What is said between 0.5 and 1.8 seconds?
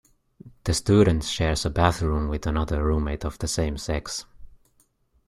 The student shares a